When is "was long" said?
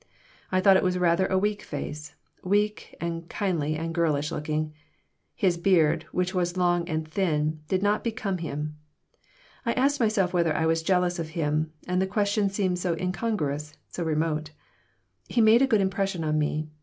6.33-6.89